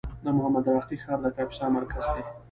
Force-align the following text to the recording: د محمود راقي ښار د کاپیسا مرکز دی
د 0.23 0.25
محمود 0.37 0.65
راقي 0.75 0.97
ښار 1.03 1.19
د 1.23 1.27
کاپیسا 1.35 1.65
مرکز 1.75 2.03
دی 2.13 2.23